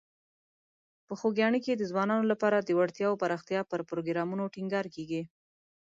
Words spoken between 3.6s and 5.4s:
پر پروګرامونو ټینګار کیږي.